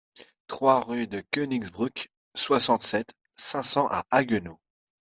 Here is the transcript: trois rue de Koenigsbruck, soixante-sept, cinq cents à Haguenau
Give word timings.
trois 0.47 0.79
rue 0.79 1.05
de 1.05 1.21
Koenigsbruck, 1.31 2.09
soixante-sept, 2.33 3.13
cinq 3.35 3.61
cents 3.61 3.87
à 3.87 4.03
Haguenau 4.09 4.59